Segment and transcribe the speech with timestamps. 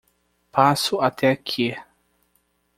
[0.51, 1.75] Passo até aqui.